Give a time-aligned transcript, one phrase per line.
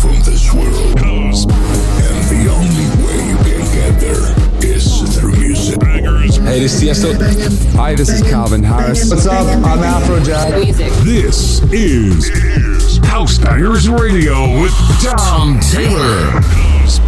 [0.00, 0.98] from this world.
[1.00, 4.26] And the only way you can get there
[4.64, 5.82] is through music.
[5.82, 7.74] Hey, this is Tiesto.
[7.74, 9.10] Hi, this is Calvin Harris.
[9.10, 9.46] What's up?
[9.64, 10.62] I'm Afrojack.
[10.64, 10.92] Music.
[11.04, 14.72] This is, is House Bangers Radio with
[15.02, 17.07] Tom Taylor.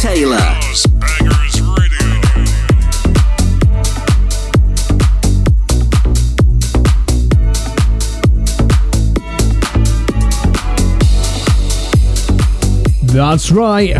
[0.00, 0.36] Taylor.
[13.06, 13.96] That's right.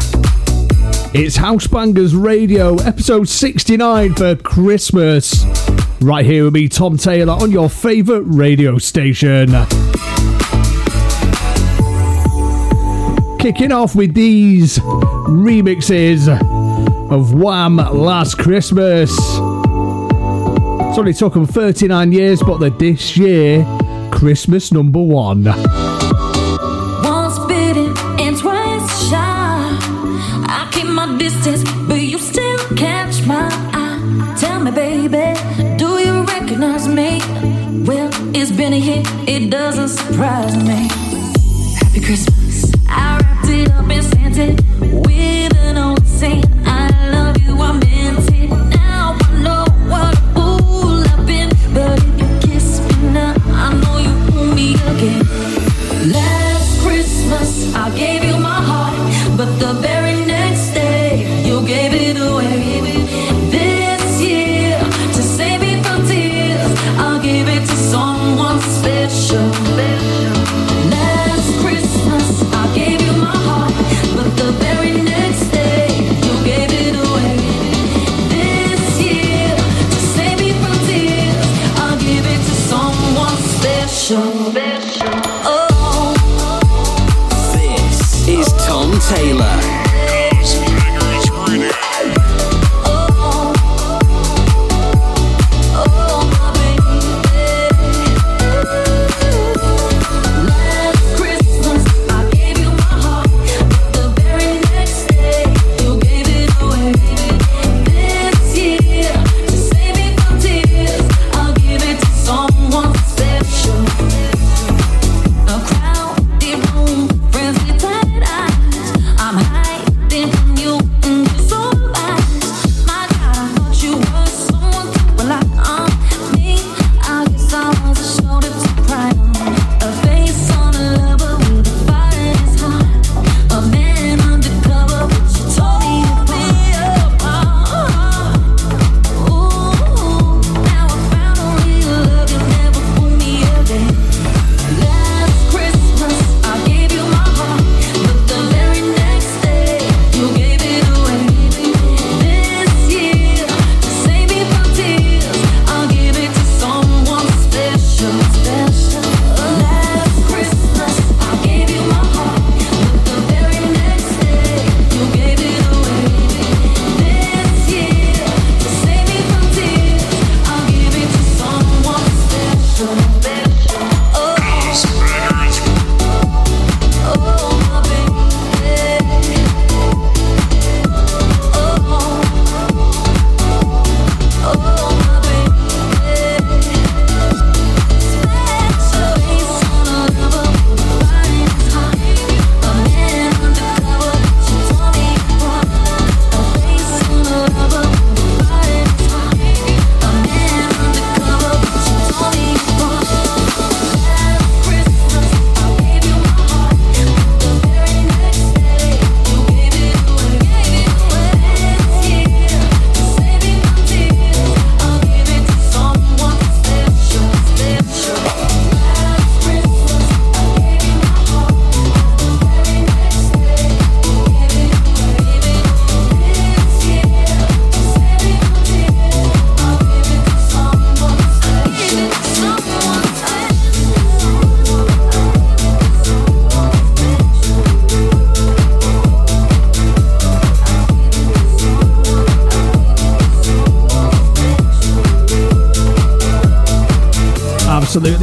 [1.15, 5.45] It's House Bangers Radio, episode 69 for Christmas.
[6.01, 9.51] Right here with me, Tom Taylor, on your favourite radio station.
[13.39, 16.29] kicking off with these remixes
[17.11, 19.11] of Wham Last Christmas.
[20.89, 23.65] It's only took them 39 years, but they're this year
[24.11, 25.47] Christmas number one.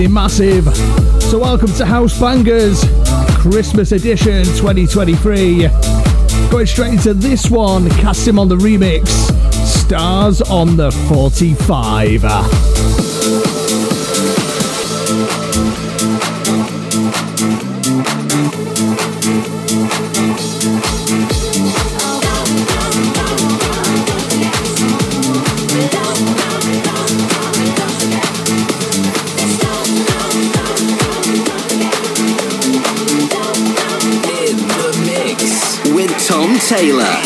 [0.06, 1.24] Absolutely massive.
[1.24, 2.84] So, welcome to House Bangers
[3.40, 5.68] Christmas Edition 2023.
[6.50, 9.08] Going straight into this one, Cassim on the remix,
[9.66, 13.15] Stars on the 45.
[36.86, 37.25] Taylor.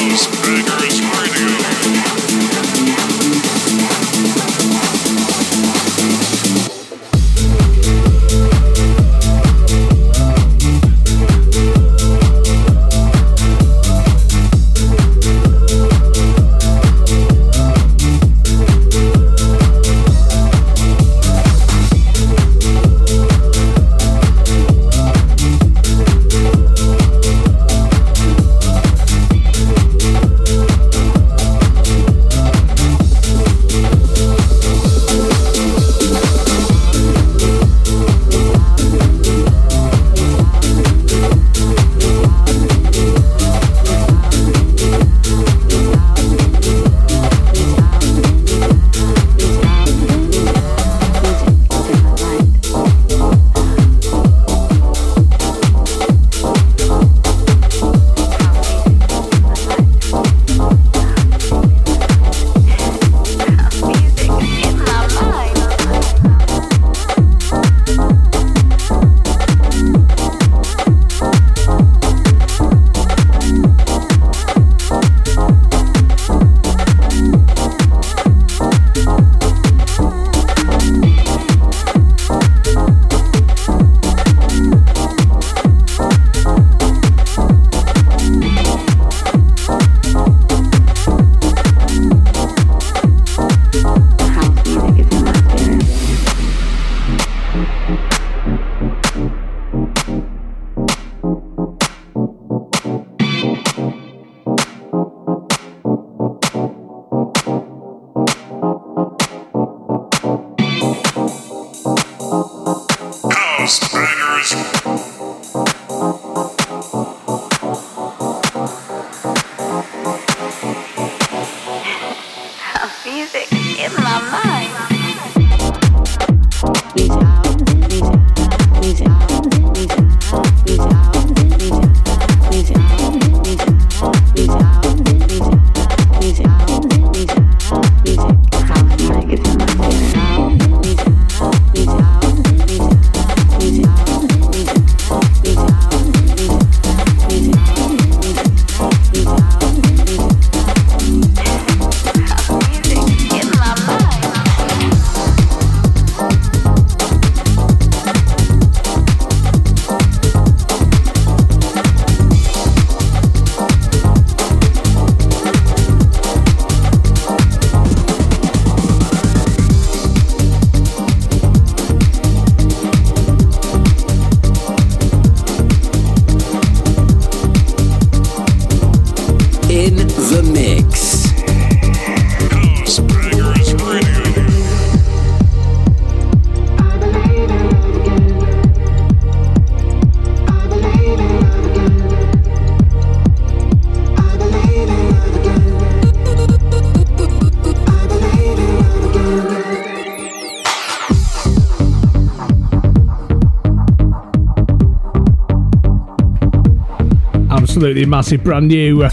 [207.69, 209.07] Absolutely massive brand new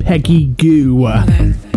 [0.00, 1.69] Peggy Gou.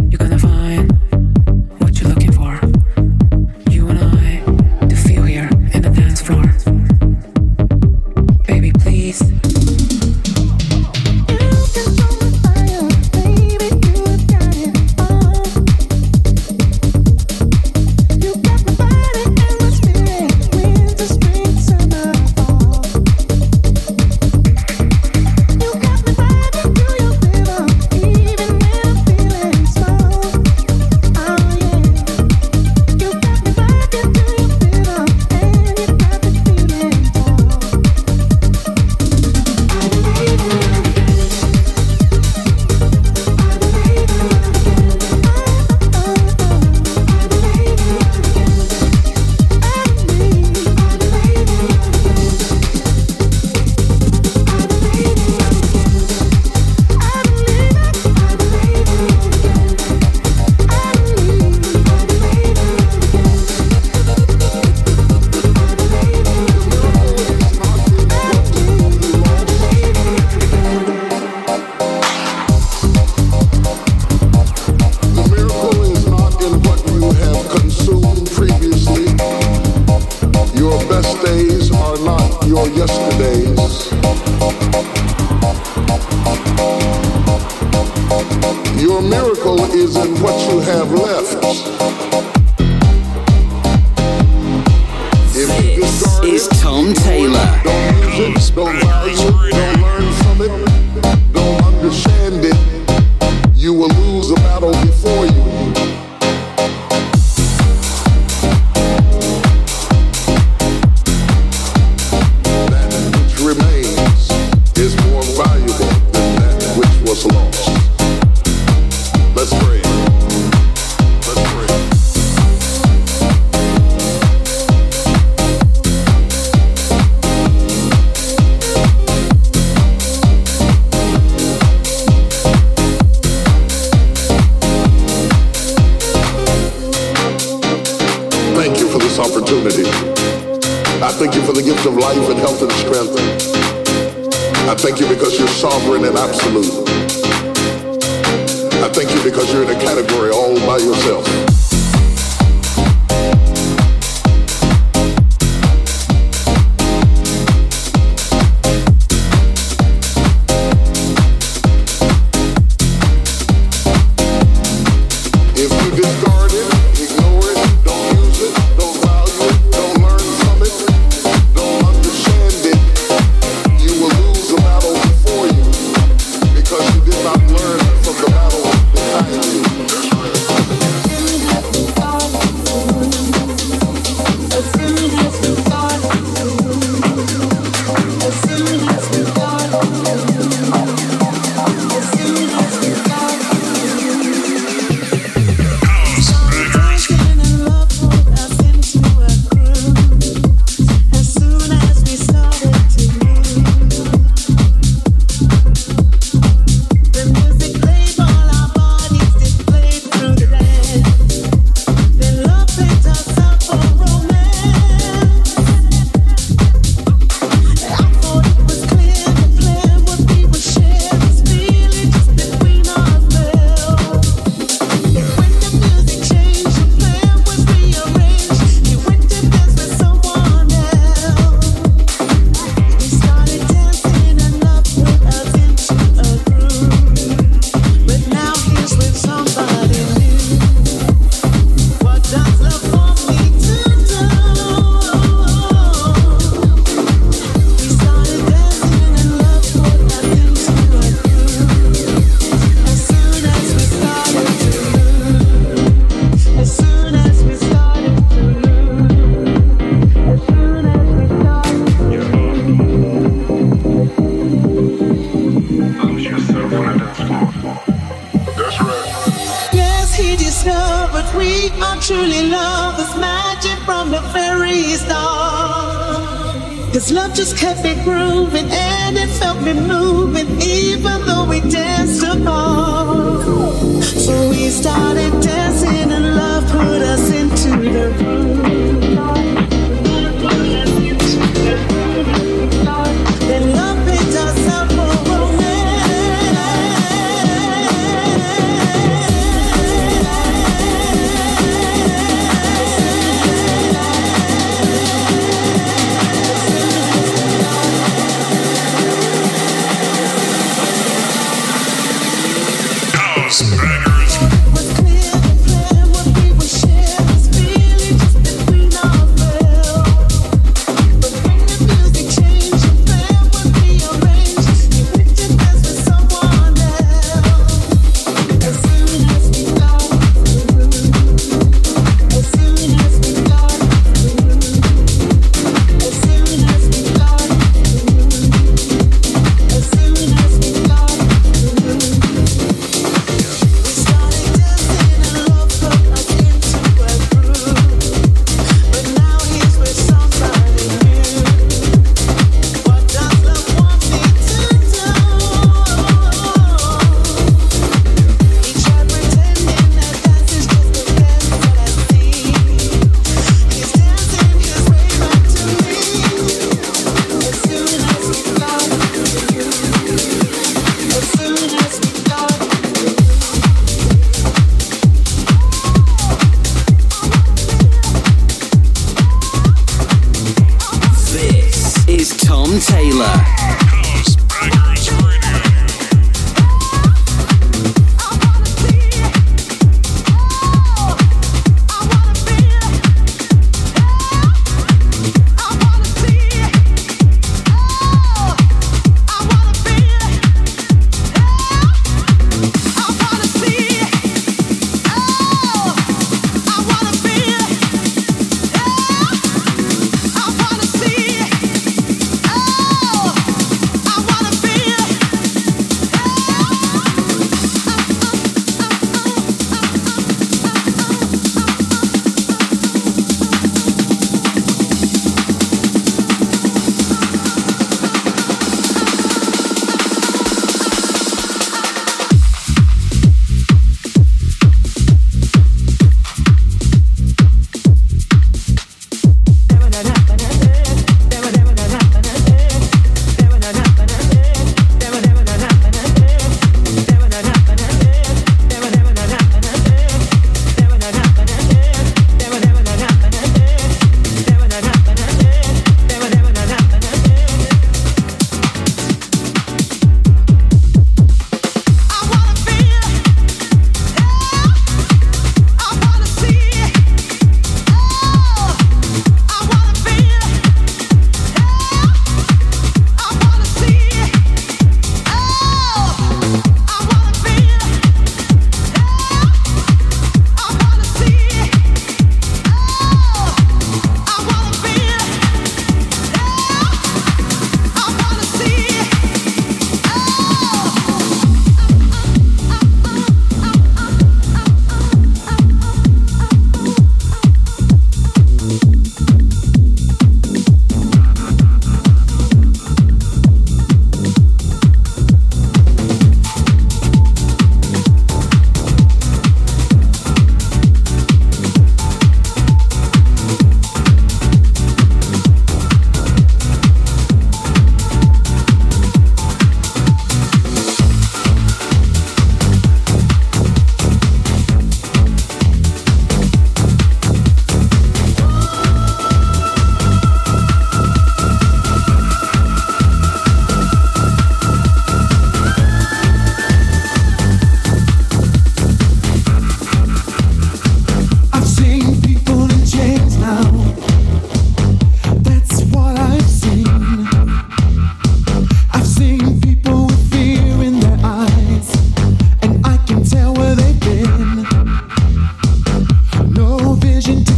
[557.25, 557.52] imagine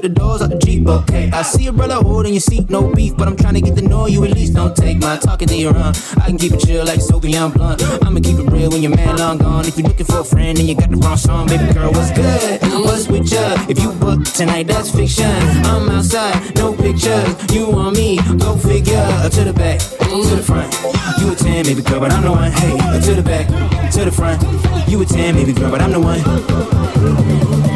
[0.00, 1.30] took the doors out the Jeep, okay.
[1.32, 3.82] I see a brother holding your seat, no beef, but I'm trying to get to
[3.82, 4.54] know you at least.
[4.54, 5.92] Don't take my talking to your own.
[6.16, 7.82] I can keep it chill like Sophie, I'm blunt.
[8.04, 9.66] I'ma keep it real when your man long gone.
[9.66, 12.10] If you're looking for a friend and you got the wrong song, baby girl, what's
[12.12, 12.60] good?
[12.84, 13.66] What's with ya?
[13.68, 15.30] If you book tonight, that's fiction.
[15.66, 17.28] I'm outside, no pictures.
[17.52, 19.06] You on me, go figure.
[19.30, 20.72] To the back, to the front.
[21.20, 22.50] You a 10, baby girl, but I'm the one.
[22.52, 23.46] Hey, to the back,
[23.92, 24.42] to the front.
[24.88, 27.69] You a 10, baby girl, but I'm the one.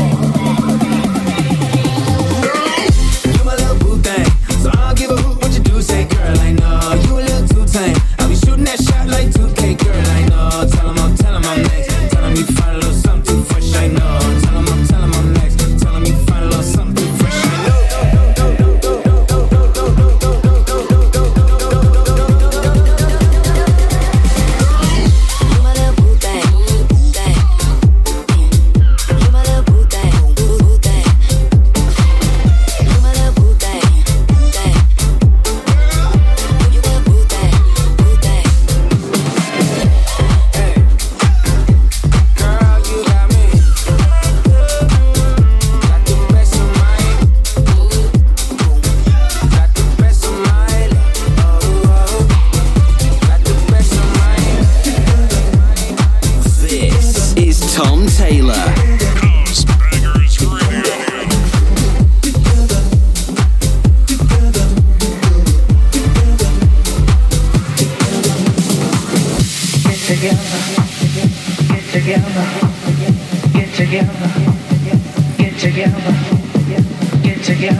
[77.44, 77.78] together,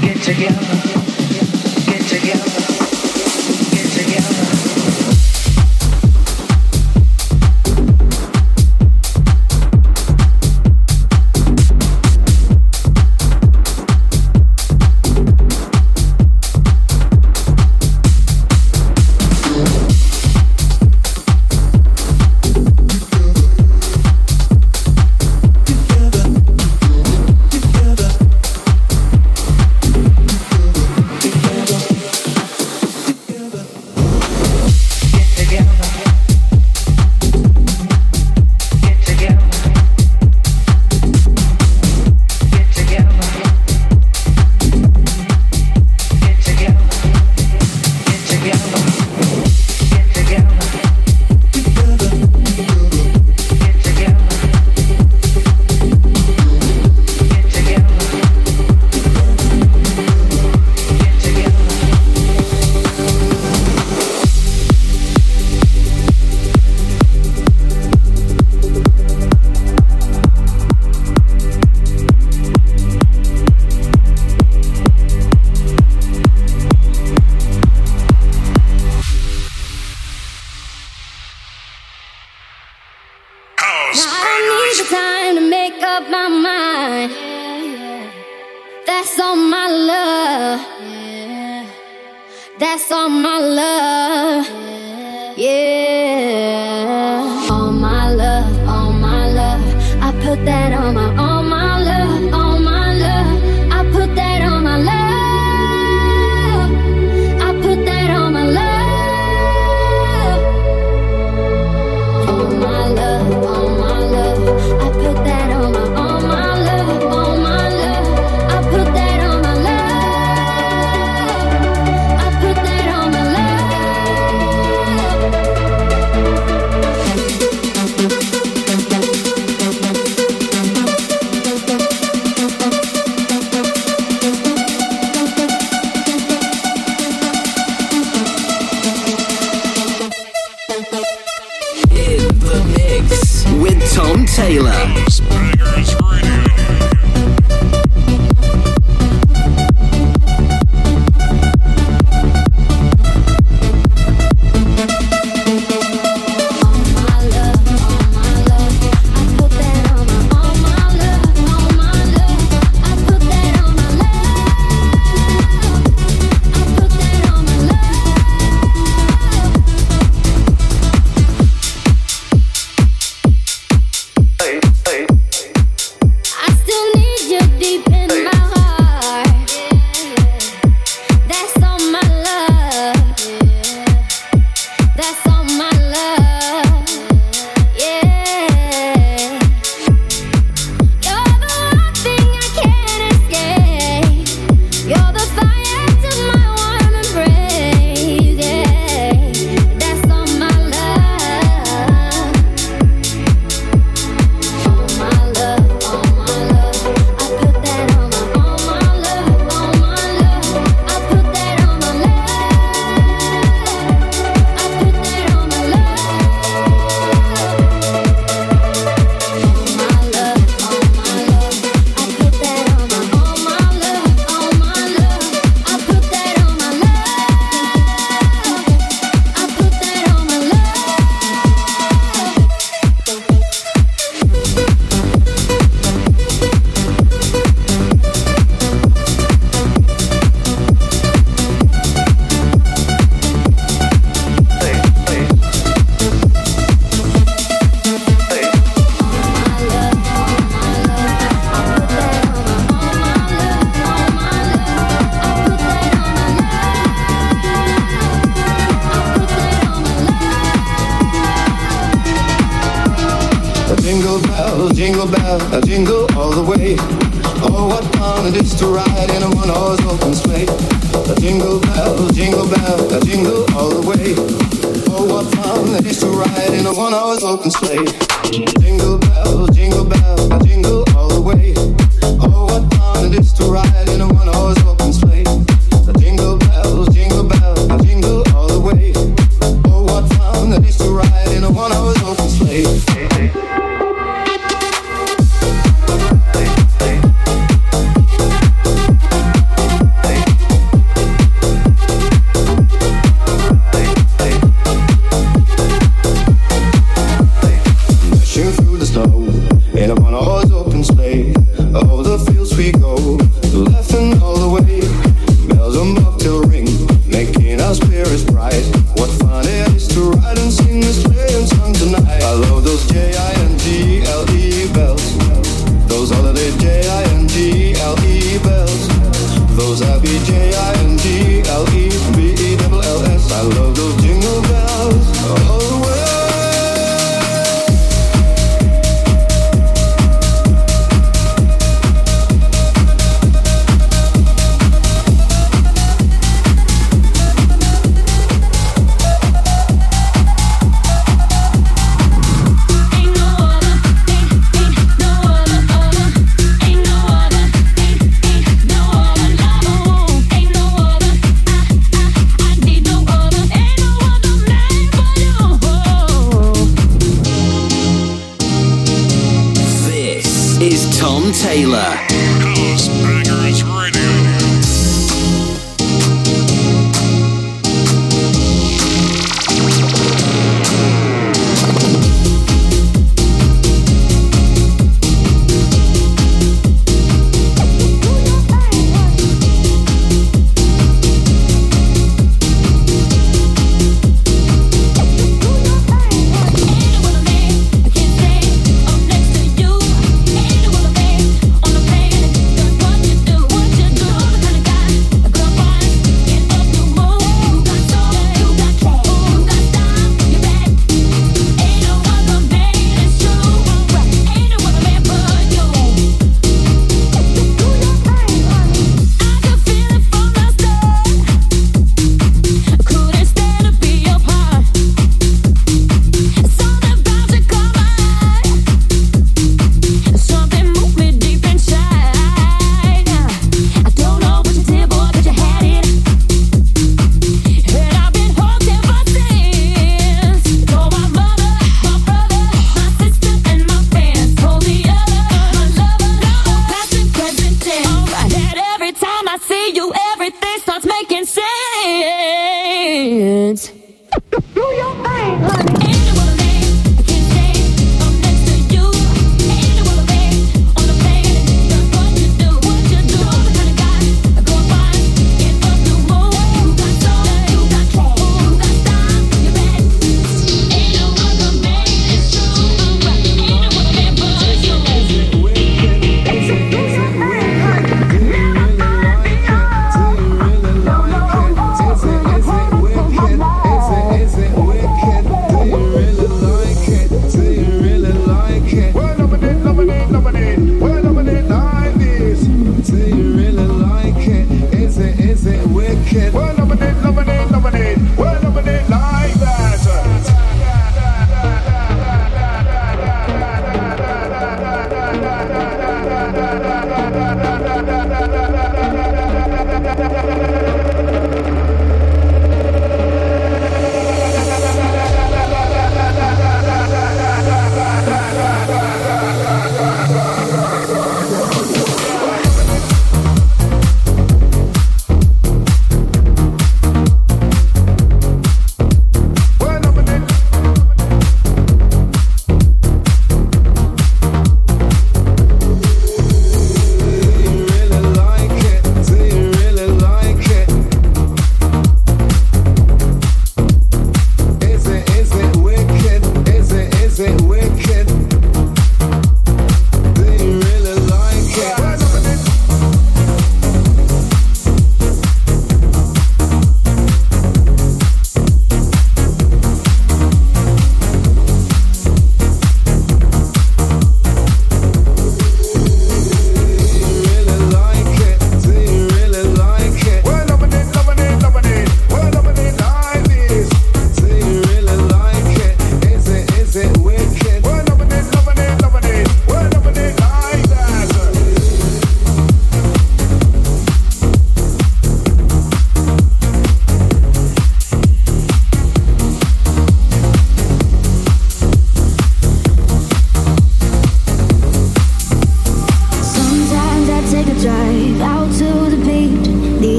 [0.00, 0.62] get together,
[1.86, 2.57] get together.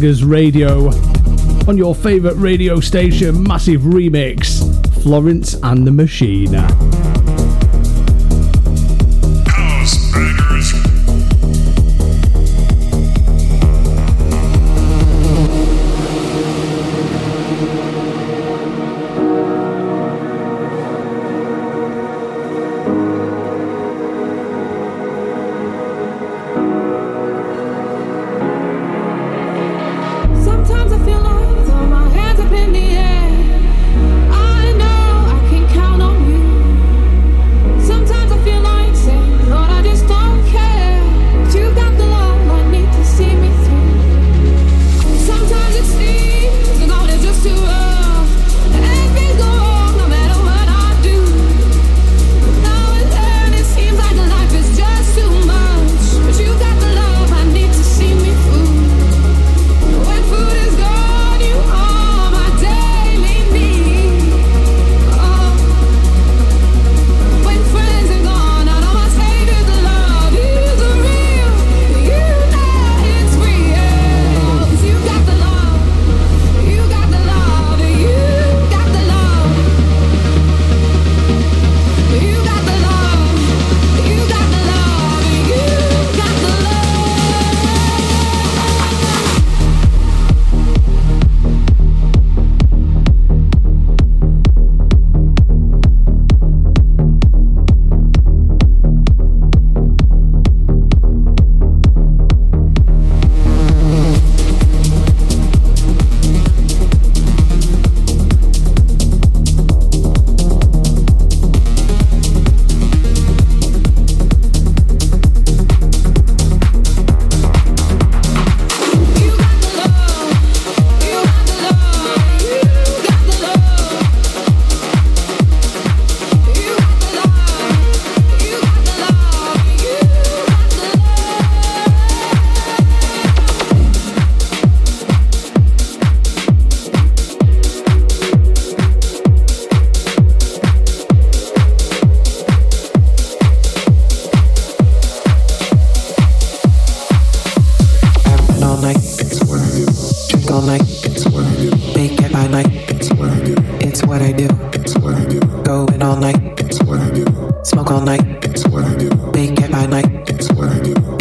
[0.00, 0.88] Radio
[1.68, 4.62] on your favourite radio station, massive remix
[5.02, 6.54] Florence and the Machine.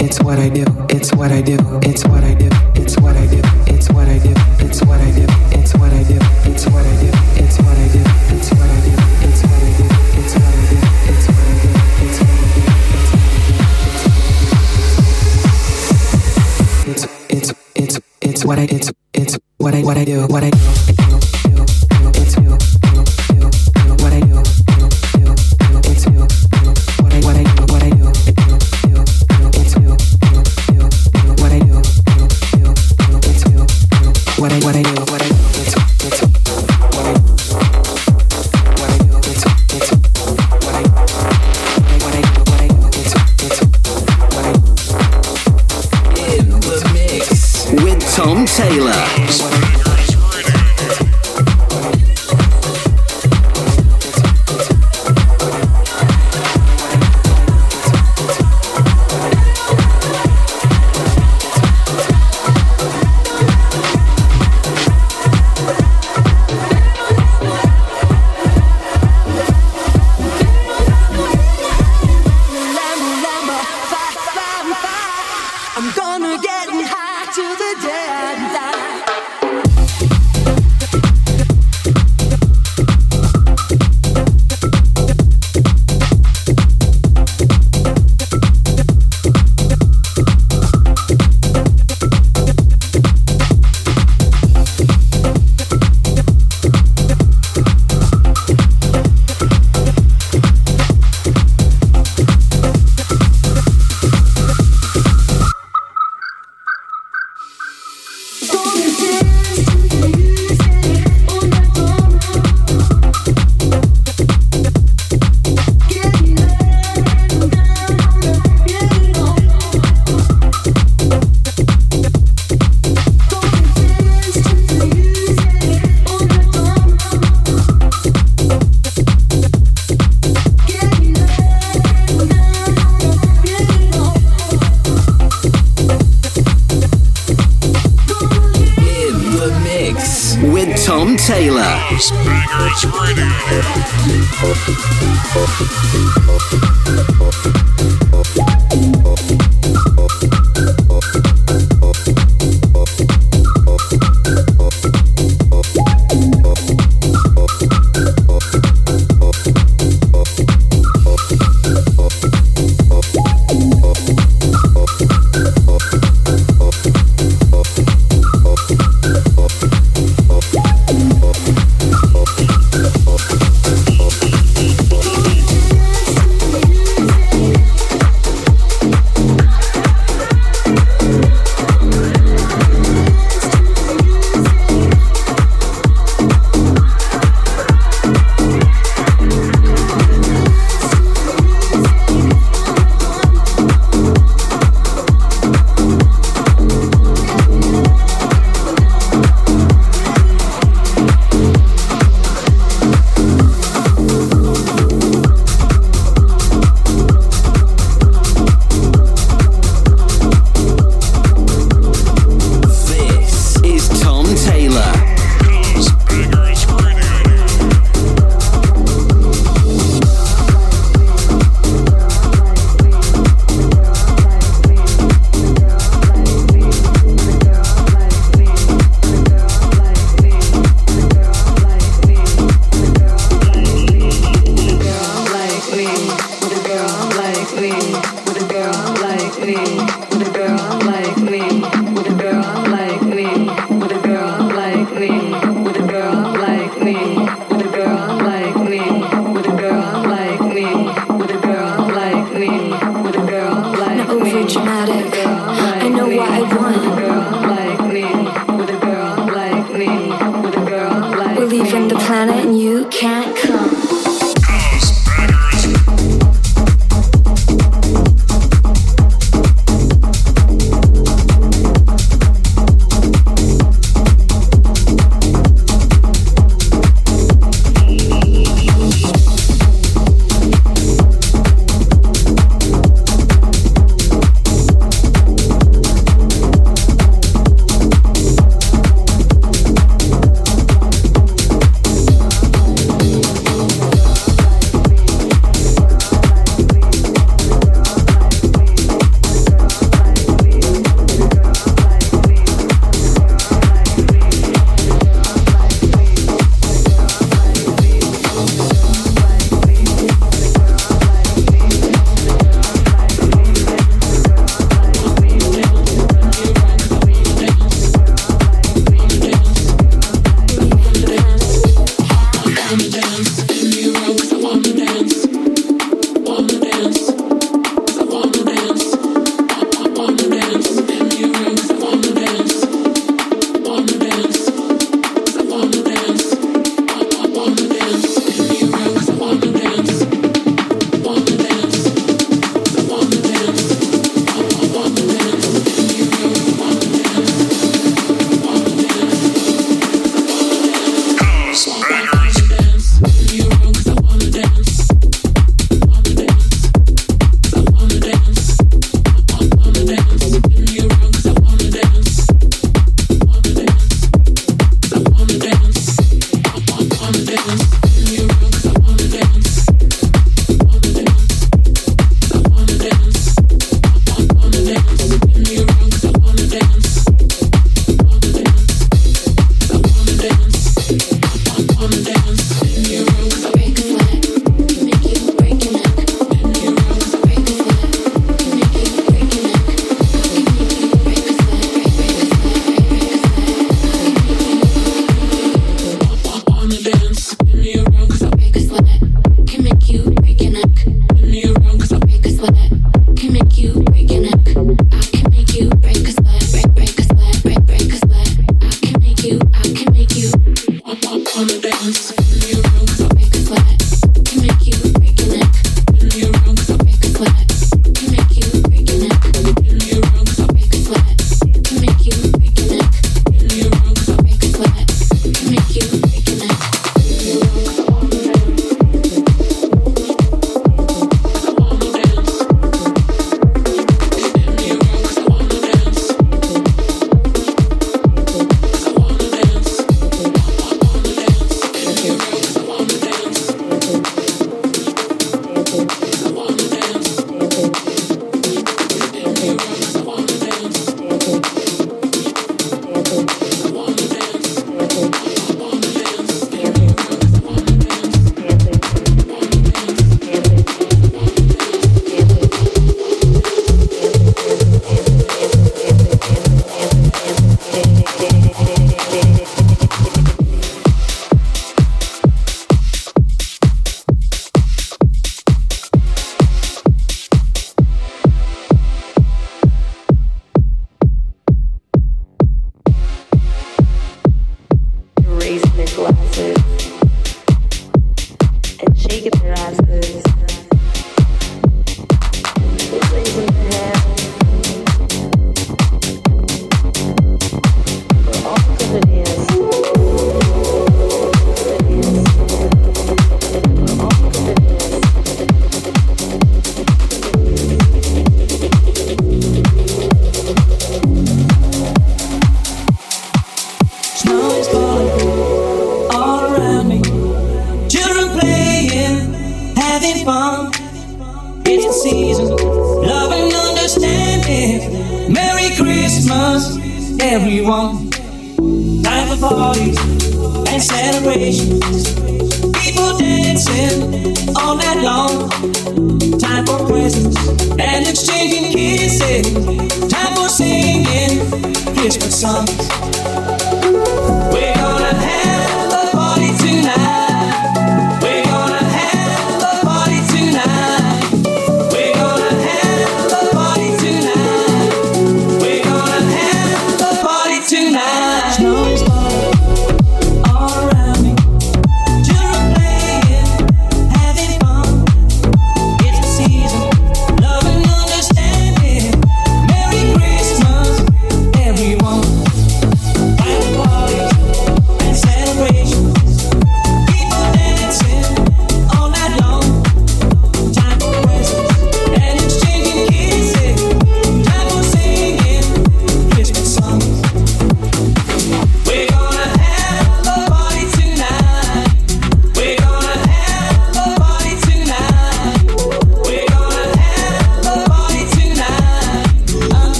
[0.00, 3.26] it's what I do, it's what I do, it's what I do, it's what I
[3.26, 6.82] do, it's what I do, it's what I do, it's what I do, it's what
[6.82, 7.10] I do,
[7.42, 8.94] it's what I do, it's what I do, it's what I do,
[9.26, 10.78] it's what I do, it's what I do,
[11.08, 11.70] it's what I do,
[12.04, 12.68] it's what I do,
[16.90, 20.50] it's it's it's it's what I it's it's what I what I do, what I
[20.50, 20.97] do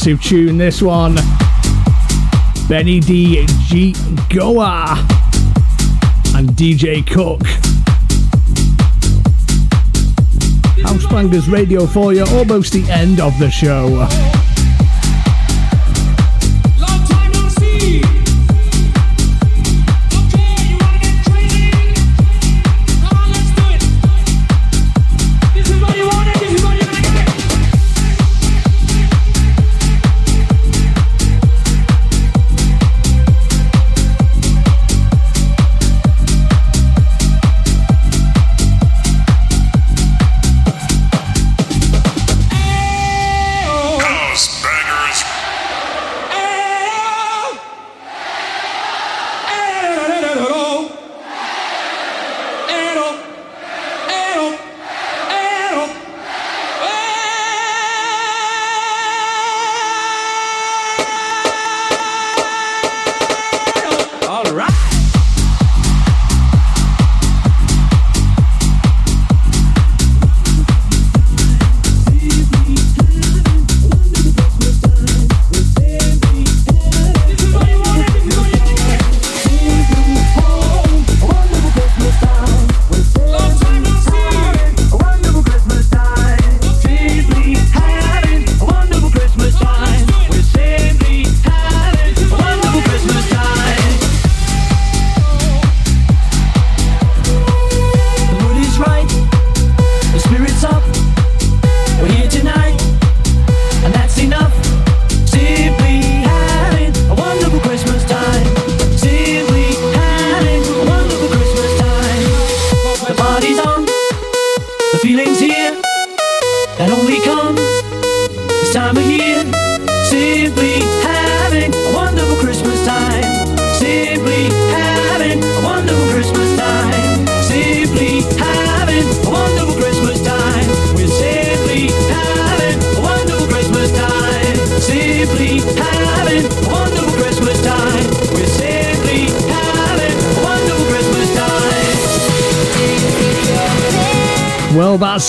[0.00, 1.14] massive tune, this one.
[2.70, 3.44] Benny D.
[3.66, 3.92] G.
[4.30, 4.94] Goa
[6.34, 7.40] and DJ Cook.
[10.80, 14.29] housebangers Radio for you, almost the end of the show.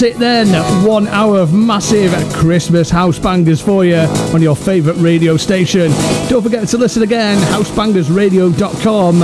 [0.01, 0.47] it then.
[0.85, 3.99] One hour of massive Christmas house bangers for you
[4.33, 5.91] on your favourite radio station.
[6.29, 9.21] Don't forget to listen again, housebangersradio.com.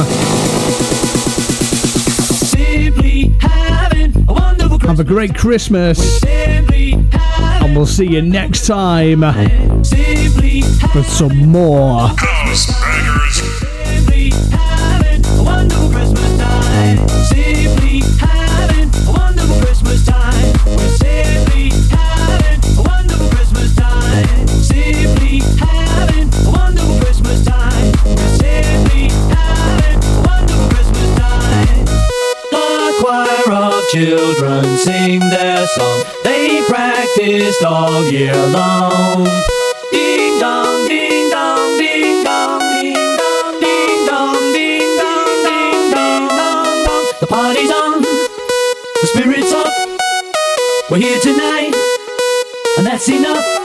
[4.88, 6.24] Have a great Christmas.
[6.24, 9.22] And we'll see you next time
[10.92, 12.10] for some more.
[33.98, 39.24] children sing their song they practiced all year long.
[39.92, 47.06] Ding dong, ding dong, ding dong, ding dong, ding dong, ding dong, ding dong.
[47.22, 49.74] The party's on, the spirit's up.
[50.92, 51.74] We're here tonight,
[52.78, 53.57] and that's enough.